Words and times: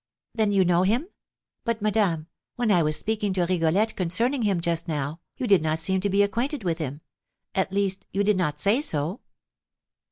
"Then 0.33 0.51
you 0.51 0.65
know 0.65 0.81
him? 0.81 1.09
But, 1.63 1.79
madame, 1.79 2.25
when 2.55 2.71
I 2.71 2.81
was 2.81 2.97
speaking 2.97 3.33
to 3.33 3.45
Rigolette 3.45 3.95
concerning 3.95 4.41
him 4.41 4.59
just 4.59 4.87
now, 4.87 5.19
you 5.37 5.45
did 5.45 5.61
not 5.61 5.77
seem 5.77 6.01
to 6.01 6.09
be 6.09 6.23
acquainted 6.23 6.63
with 6.63 6.79
him; 6.79 7.01
at 7.53 7.71
least, 7.71 8.07
you 8.11 8.23
did 8.23 8.35
not 8.35 8.59
say 8.59 8.81
so." 8.81 9.19